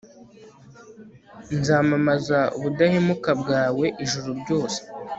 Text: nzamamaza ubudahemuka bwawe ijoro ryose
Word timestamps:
nzamamaza 1.57 2.39
ubudahemuka 2.57 3.31
bwawe 3.41 3.85
ijoro 4.03 4.29
ryose 4.41 4.79